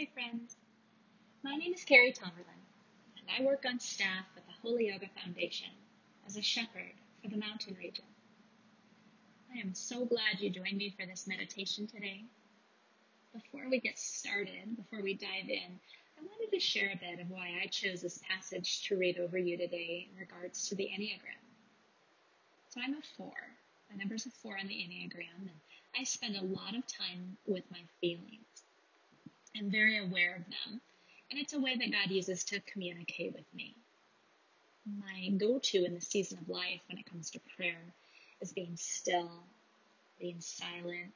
[0.00, 0.56] Hi, friends.
[1.42, 2.62] My name is Carrie Tomerlin,
[3.18, 5.68] and I work on staff at the Holy Yoga Foundation
[6.26, 8.06] as a shepherd for the mountain region.
[9.54, 12.24] I am so glad you joined me for this meditation today.
[13.34, 15.78] Before we get started, before we dive in,
[16.18, 19.36] I wanted to share a bit of why I chose this passage to read over
[19.36, 21.44] you today in regards to the Enneagram.
[22.70, 23.36] So I'm a four.
[23.90, 25.60] My number's a four on the Enneagram, and
[25.94, 28.59] I spend a lot of time with my feelings
[29.60, 30.80] and very aware of them.
[31.30, 33.76] And it's a way that God uses to communicate with me.
[34.98, 37.82] My go to in the season of life when it comes to prayer
[38.40, 39.30] is being still,
[40.18, 41.12] being silent,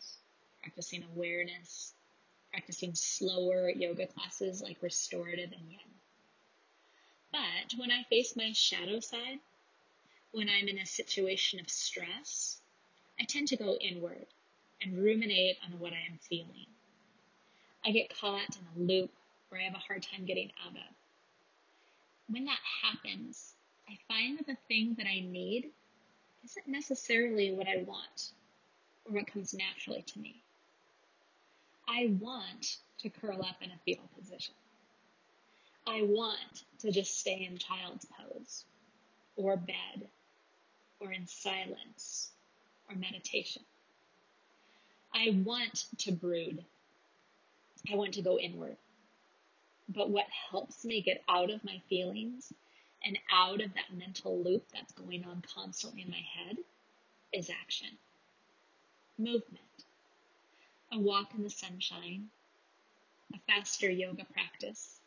[0.62, 1.94] practicing awareness,
[2.52, 5.80] practicing slower yoga classes like restorative and yin.
[7.32, 9.40] But when I face my shadow side,
[10.32, 12.60] when I'm in a situation of stress,
[13.18, 14.26] I tend to go inward
[14.82, 16.66] and ruminate on what I am feeling.
[17.86, 19.10] I get caught in a loop
[19.48, 20.94] where I have a hard time getting out of.
[22.28, 23.54] When that happens,
[23.88, 25.70] I find that the thing that I need
[26.44, 28.32] isn't necessarily what I want
[29.04, 30.42] or what comes naturally to me.
[31.86, 34.54] I want to curl up in a fetal position.
[35.86, 38.64] I want to just stay in child's pose
[39.36, 40.08] or bed
[41.00, 42.30] or in silence
[42.88, 43.62] or meditation.
[45.12, 46.64] I want to brood
[47.90, 48.76] I want to go inward.
[49.88, 52.52] But what helps me get out of my feelings
[53.04, 56.56] and out of that mental loop that's going on constantly in my head
[57.32, 57.98] is action,
[59.18, 59.84] movement,
[60.92, 62.30] a walk in the sunshine,
[63.34, 65.00] a faster yoga practice.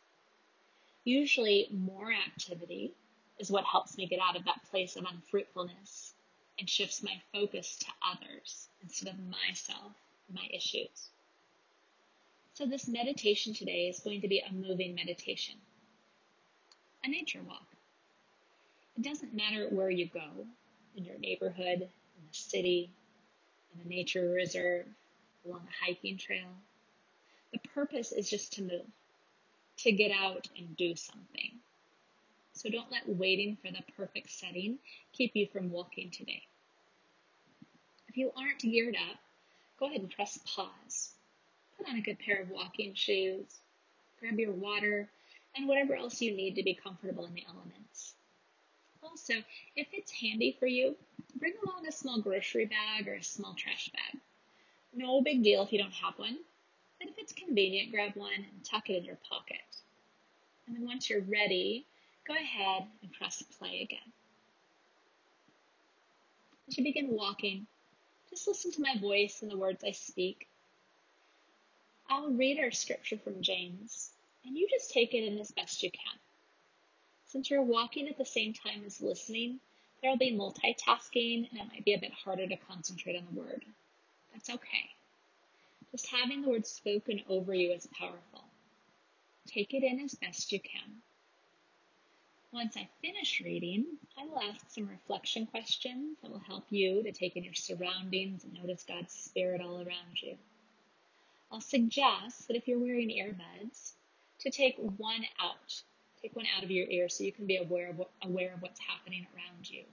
[1.04, 2.92] Usually, more activity
[3.38, 6.14] is what helps me get out of that place of unfruitfulness
[6.58, 9.92] and shifts my focus to others instead of myself,
[10.32, 11.10] my issues.
[12.58, 15.54] So this meditation today is going to be a moving meditation,
[17.04, 17.68] a nature walk.
[18.96, 20.44] It doesn't matter where you go,
[20.96, 22.90] in your neighborhood, in the city,
[23.72, 24.86] in a nature reserve,
[25.46, 26.48] along a hiking trail.
[27.52, 28.90] The purpose is just to move,
[29.76, 31.52] to get out and do something.
[32.54, 34.80] So don't let waiting for the perfect setting
[35.12, 36.42] keep you from walking today.
[38.08, 39.18] If you aren't geared up,
[39.78, 41.12] go ahead and press pause
[41.78, 43.60] put on a good pair of walking shoes,
[44.20, 45.08] grab your water,
[45.56, 48.14] and whatever else you need to be comfortable in the elements.
[49.02, 49.34] Also,
[49.76, 50.96] if it's handy for you,
[51.36, 54.20] bring along a small grocery bag or a small trash bag.
[54.92, 56.38] No big deal if you don't have one,
[56.98, 59.58] but if it's convenient, grab one and tuck it in your pocket.
[60.66, 61.86] And then once you're ready,
[62.26, 64.12] go ahead and press play again.
[66.66, 67.66] As you begin walking,
[68.28, 70.47] just listen to my voice and the words I speak
[72.10, 74.10] I'll read our scripture from James,
[74.44, 76.18] and you just take it in as best you can.
[77.26, 79.60] Since you're walking at the same time as listening,
[80.00, 83.64] there'll be multitasking and it might be a bit harder to concentrate on the word.
[84.32, 84.90] That's okay.
[85.92, 88.44] Just having the word spoken over you is powerful.
[89.46, 91.02] Take it in as best you can.
[92.52, 93.84] Once I finish reading,
[94.18, 98.44] I will ask some reflection questions that will help you to take in your surroundings
[98.44, 100.38] and notice God's Spirit all around you.
[101.50, 103.92] I'll suggest that if you're wearing earbuds,
[104.40, 105.82] to take one out.
[106.22, 108.62] Take one out of your ear so you can be aware of, what, aware of
[108.62, 109.84] what's happening around you,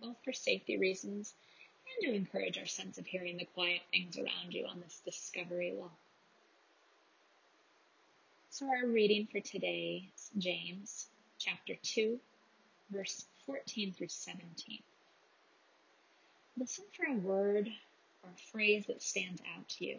[0.00, 1.34] both for safety reasons
[2.00, 5.72] and to encourage our sense of hearing the quiet things around you on this discovery
[5.74, 5.92] walk.
[8.50, 11.08] So, our reading for today is James
[11.38, 12.20] chapter 2,
[12.90, 14.78] verse 14 through 17.
[16.58, 17.68] Listen for a word
[18.22, 19.96] or a phrase that stands out to you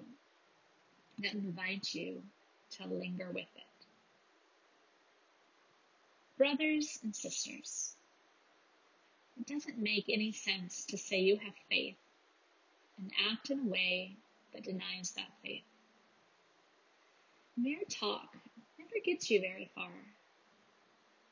[1.19, 2.21] that invite you
[2.71, 3.85] to linger with it.
[6.37, 7.95] Brothers and sisters,
[9.39, 11.95] it doesn't make any sense to say you have faith
[12.97, 14.15] and act in a way
[14.53, 15.63] that denies that faith.
[17.55, 18.35] Mere talk
[18.79, 19.91] never gets you very far,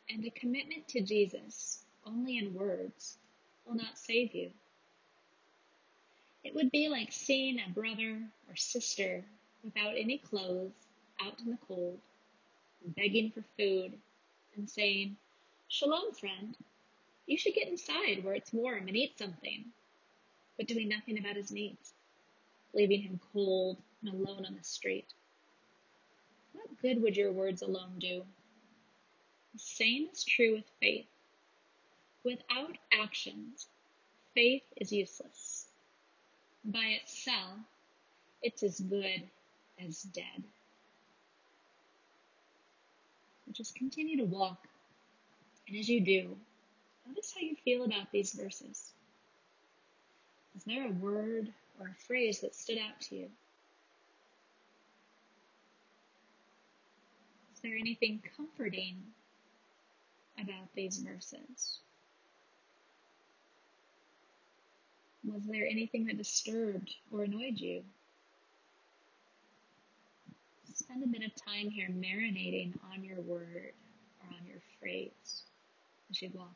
[0.09, 3.17] and a commitment to Jesus only in words
[3.65, 4.51] will not save you.
[6.44, 8.19] It would be like seeing a brother
[8.50, 9.23] or sister
[9.63, 10.73] without any clothes,
[11.21, 11.99] out in the cold,
[12.95, 13.93] begging for food,
[14.55, 15.15] and saying,
[15.67, 16.55] Shalom, friend.
[17.27, 19.65] You should get inside where it's warm and eat something,
[20.57, 21.93] but doing nothing about his needs,
[22.73, 25.13] leaving him cold and alone on the street.
[26.53, 28.23] What good would your words alone do?
[29.53, 31.05] The same is true with faith.
[32.23, 33.67] Without actions,
[34.33, 35.67] faith is useless.
[36.65, 37.59] By itself,
[38.41, 39.23] it's as good
[39.87, 40.43] as dead.
[43.45, 44.67] But just continue to walk.
[45.67, 46.35] And as you do,
[47.07, 48.91] notice how you feel about these verses.
[50.55, 53.27] Is there a word or a phrase that stood out to you?
[57.53, 58.97] Is there anything comforting
[60.39, 61.79] about these verses?
[65.23, 67.83] Was there anything that disturbed or annoyed you?
[70.81, 73.73] Spend a bit of time here marinating on your word
[74.19, 75.43] or on your phrase
[76.09, 76.55] as you walk.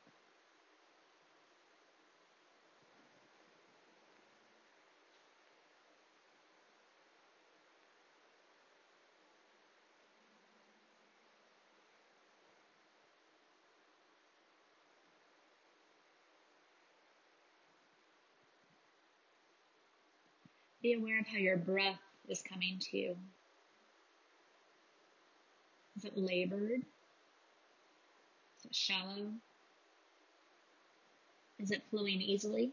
[20.81, 23.15] Be aware of how your breath is coming to you.
[25.97, 26.81] Is it labored?
[28.59, 29.31] Is it shallow?
[31.59, 32.71] Is it flowing easily?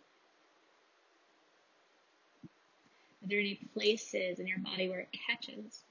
[3.22, 5.82] Are there any places in your body where it catches?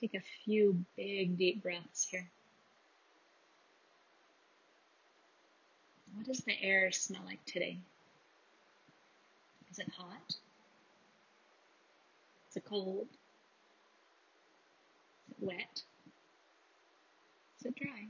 [0.00, 2.30] Take a few big, deep breaths here.
[6.14, 7.78] What does the air smell like today?
[9.70, 10.34] Is it hot?
[12.50, 13.08] Is it cold?
[15.40, 15.82] Wet?
[17.60, 18.08] Is it dry?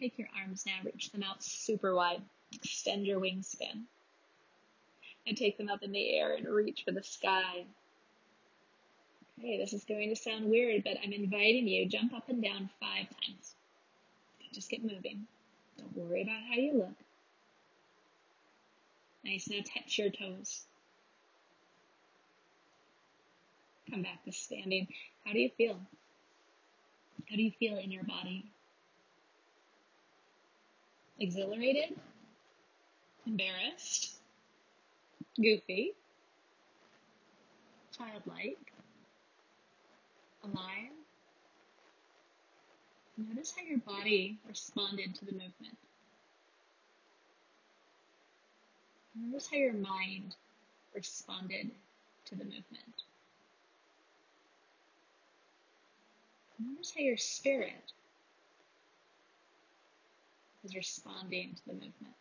[0.00, 2.22] Take your arms now, reach them out super wide.
[2.54, 3.84] Extend your wingspan.
[5.26, 7.64] And take them up in the air and reach for the sky.
[9.38, 12.70] Okay, this is going to sound weird, but I'm inviting you, jump up and down
[12.80, 13.54] five times.
[14.52, 15.26] Just get moving.
[15.76, 17.05] Don't worry about how you look.
[19.26, 20.66] Nice, now touch your toes.
[23.90, 24.86] Come back to standing.
[25.24, 25.80] How do you feel?
[27.28, 28.44] How do you feel in your body?
[31.18, 31.98] Exhilarated?
[33.26, 34.14] Embarrassed?
[35.36, 35.92] Goofy?
[37.96, 38.72] Childlike?
[40.44, 40.92] Alive?
[43.16, 45.76] Notice how your body responded to the movement.
[49.18, 50.36] Notice how your mind
[50.94, 51.70] responded
[52.26, 53.02] to the movement.
[56.58, 57.92] Notice how your spirit
[60.64, 62.14] is responding to the movement.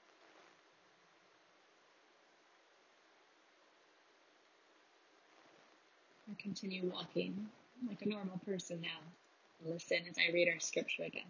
[6.29, 7.47] I continue walking
[7.87, 8.99] like a normal person now
[9.65, 11.27] listen as I read our scripture again.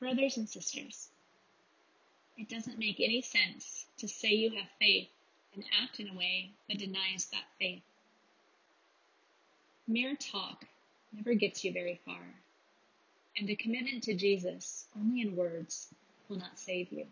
[0.00, 1.08] Brothers and sisters,
[2.42, 5.08] it doesn't make any sense to say you have faith
[5.54, 7.84] and act in a way that denies that faith.
[9.86, 10.64] Mere talk
[11.12, 12.34] never gets you very far,
[13.36, 15.94] and a commitment to Jesus only in words
[16.28, 17.06] will not save you.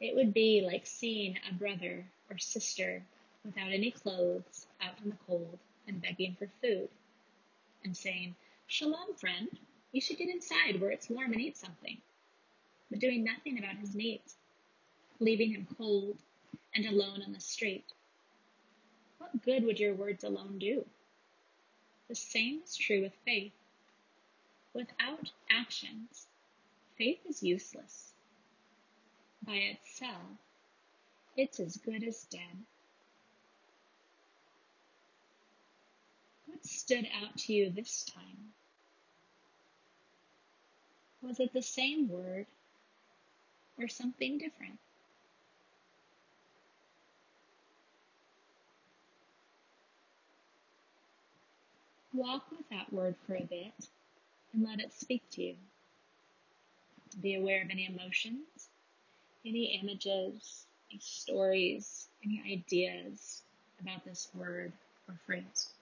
[0.00, 3.00] It would be like seeing a brother or sister
[3.44, 5.56] without any clothes out in the cold
[5.86, 6.88] and begging for food
[7.84, 8.34] and saying,
[8.66, 9.48] Shalom, friend,
[9.92, 11.98] you should get inside where it's warm and eat something,
[12.92, 14.36] but doing nothing about his needs,
[15.18, 16.18] leaving him cold
[16.74, 17.86] and alone on the street.
[19.16, 20.84] What good would your words alone do?
[22.08, 23.54] The same is true with faith.
[24.74, 26.26] Without actions,
[26.98, 28.12] faith is useless.
[29.42, 30.36] By itself,
[31.34, 32.58] it's as good as dead.
[36.44, 38.52] What stood out to you this time?
[41.22, 42.46] Was it the same word
[43.78, 44.78] or something different?
[52.14, 53.88] Walk with that word for a bit
[54.52, 55.54] and let it speak to you.
[57.20, 58.68] Be aware of any emotions,
[59.46, 63.42] any images, any stories, any ideas
[63.80, 64.72] about this word
[65.08, 65.72] or phrase.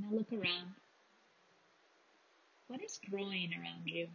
[0.00, 0.74] Now look around.
[2.68, 4.06] What is growing around you?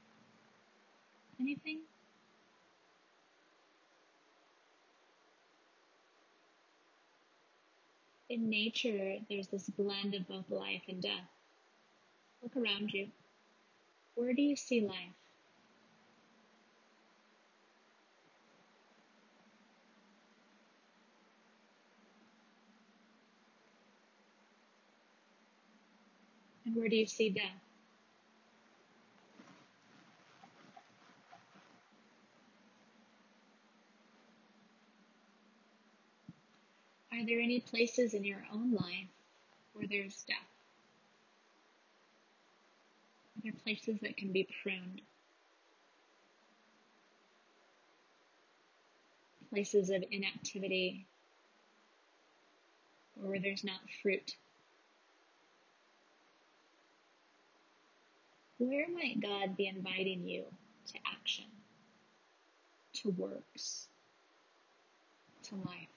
[1.39, 1.79] Anything?
[8.29, 11.27] In nature, there's this blend of both life and death.
[12.41, 13.07] Look around you.
[14.15, 15.22] Where do you see life?
[26.73, 27.43] Where do you see death?
[37.11, 39.07] Are there any places in your own life
[39.73, 40.37] where there's death?
[43.37, 45.01] Are there places that can be pruned?
[49.51, 51.05] Places of inactivity
[53.21, 54.35] or where there's not fruit?
[58.63, 60.45] Where might God be inviting you
[60.87, 61.43] to action,
[62.93, 63.89] to works,
[65.43, 65.92] to life?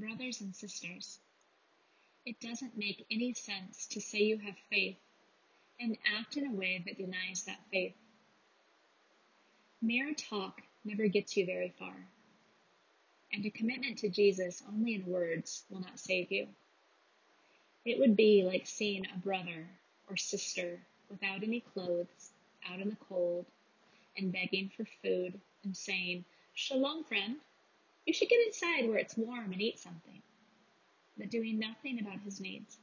[0.00, 1.18] Brothers and sisters,
[2.24, 4.96] it doesn't make any sense to say you have faith
[5.78, 7.92] and act in a way that denies that faith.
[9.82, 11.94] Mere talk never gets you very far,
[13.30, 16.48] and a commitment to Jesus only in words will not save you.
[17.84, 19.68] It would be like seeing a brother
[20.08, 20.80] or sister
[21.10, 22.30] without any clothes
[22.70, 23.44] out in the cold
[24.16, 27.36] and begging for food and saying, Shalom, friend.
[28.10, 30.20] You should get inside where it's warm and eat something,
[31.16, 32.76] but doing nothing about his needs,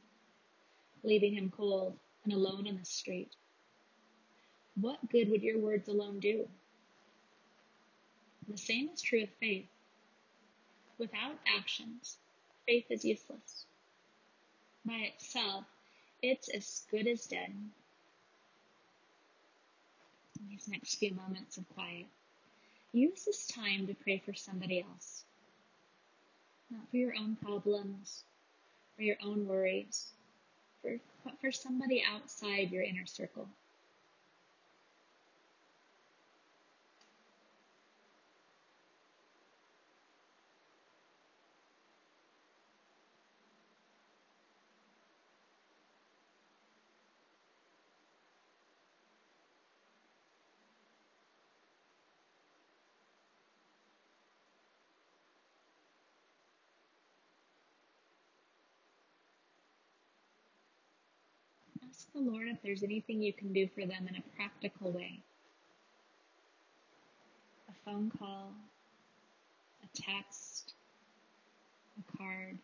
[1.03, 3.35] leaving him cold and alone in the street.
[4.79, 6.47] What good would your words alone do?
[8.47, 9.67] The same is true of faith.
[10.97, 12.15] Without actions,
[12.65, 13.65] faith is useless.
[14.85, 15.65] By itself,
[16.21, 17.51] it's as good as dead.
[20.39, 22.05] In these next few moments of quiet,
[22.93, 25.23] Use this time to pray for somebody else.
[26.69, 28.23] Not for your own problems
[28.97, 30.11] or your own worries,
[30.81, 33.47] for, but for somebody outside your inner circle.
[61.97, 65.19] Ask the Lord if there's anything you can do for them in a practical way.
[67.69, 68.53] A phone call,
[69.83, 70.73] a text,
[71.97, 72.59] a card.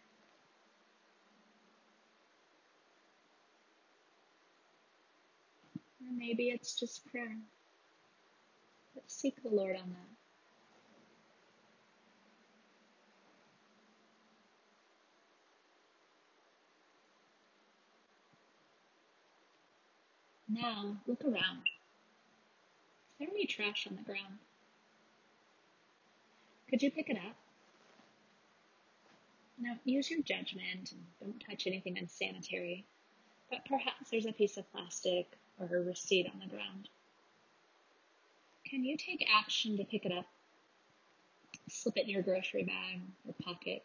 [6.05, 7.35] Or maybe it's just prayer.
[8.93, 10.22] But seek the Lord on that.
[20.53, 21.63] Now, look around.
[21.65, 24.37] Is there any trash on the ground?
[26.69, 27.35] Could you pick it up?
[29.59, 32.85] Now, use your judgment and don't touch anything unsanitary,
[33.49, 35.25] but perhaps there's a piece of plastic
[35.59, 36.87] or a receipt on the ground.
[38.69, 40.27] Can you take action to pick it up?
[41.67, 43.83] Slip it in your grocery bag or pocket,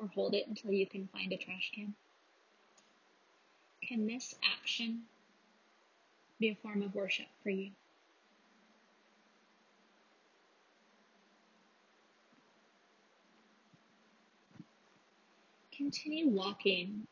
[0.00, 1.94] or hold it until you can find a trash can?
[3.86, 5.02] Can this action
[6.44, 7.70] be a form of worship for you.
[15.74, 17.06] Continue walking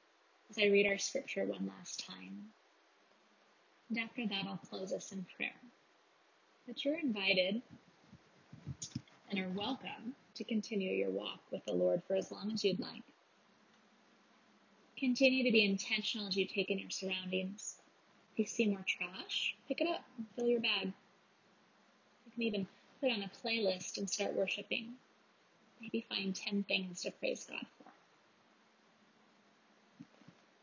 [0.51, 2.43] as I read our scripture one last time.
[3.89, 5.51] And after that, I'll close us in prayer.
[6.67, 7.63] But you're invited
[9.31, 12.81] and are welcome to continue your walk with the Lord for as long as you'd
[12.81, 13.03] like.
[14.99, 17.77] Continue to be intentional as you take in your surroundings.
[18.33, 20.93] If you see more trash, pick it up and fill your bag.
[22.27, 22.67] You can even
[23.01, 24.95] put on a playlist and start worshiping.
[25.81, 27.91] Maybe find 10 things to praise God for.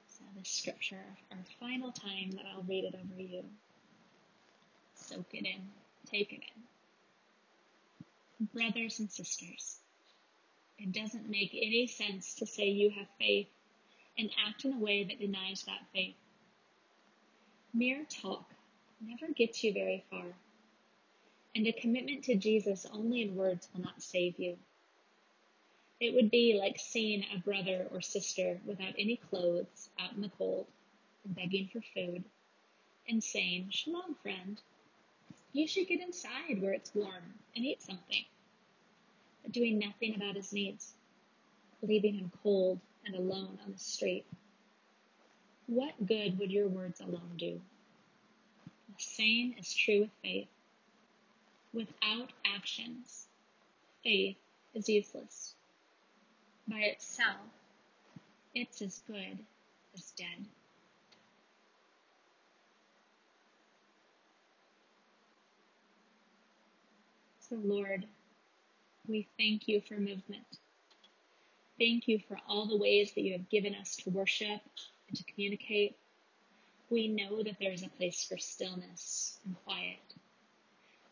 [0.07, 3.43] So this scripture, our final time that I'll read it over you.
[4.95, 5.61] Soak it in.
[6.09, 6.41] Take it
[8.39, 8.47] in.
[8.47, 9.77] Brothers and sisters,
[10.79, 13.49] it doesn't make any sense to say you have faith
[14.17, 16.15] and act in a way that denies that faith.
[17.73, 18.55] Mere talk
[18.99, 20.25] never gets you very far,
[21.53, 24.57] and a commitment to Jesus only in words will not save you.
[25.99, 30.29] It would be like seeing a brother or sister without any clothes out in the
[30.29, 30.65] cold
[31.23, 32.23] and begging for food
[33.07, 34.59] and saying, Shalom, friend.
[35.53, 38.25] You should get inside where it's warm and eat something.
[39.43, 40.93] But doing nothing about his needs,
[41.83, 44.25] leaving him cold and alone on the street.
[45.69, 47.61] What good would your words alone do?
[48.88, 50.47] The same is true with faith.
[51.75, 53.27] Without actions,
[54.03, 54.38] faith
[54.73, 55.53] is useless.
[56.67, 57.38] By itself,
[58.55, 59.38] it's as good
[59.93, 60.47] as dead.
[67.47, 68.07] So, Lord,
[69.07, 70.47] we thank you for movement.
[71.77, 74.61] Thank you for all the ways that you have given us to worship
[75.09, 75.97] and to communicate.
[76.89, 79.97] We know that there is a place for stillness and quiet.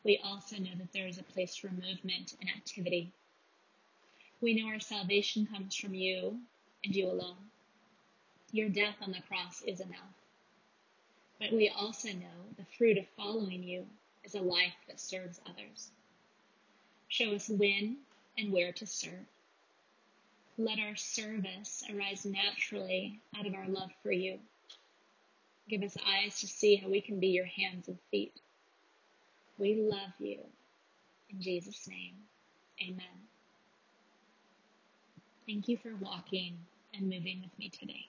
[0.04, 3.12] We also know that there is a place for movement and activity.
[4.40, 6.40] We know our salvation comes from you
[6.84, 7.52] and you alone.
[8.52, 10.16] Your death on the cross is enough.
[11.40, 13.86] But we also know the fruit of following you
[14.24, 15.92] is a life that serves others.
[17.10, 17.98] Show us when
[18.38, 19.26] and where to serve.
[20.58, 24.40] Let our service arise naturally out of our love for you.
[25.70, 28.40] Give us eyes to see how we can be your hands and feet.
[29.60, 30.40] We love you.
[31.30, 32.16] In Jesus' name,
[32.82, 33.28] amen.
[35.46, 36.58] Thank you for walking
[36.94, 38.08] and moving with me today.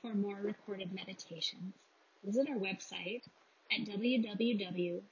[0.00, 1.74] For more recorded meditations,
[2.24, 3.22] visit our website
[3.70, 5.02] at www.holyyoga.net.